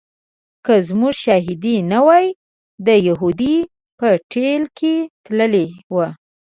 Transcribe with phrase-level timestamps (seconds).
[0.65, 2.25] که زموږ شاهدي نه وای
[2.87, 3.55] د یهودي
[3.99, 5.95] په ټېل کې تللی و.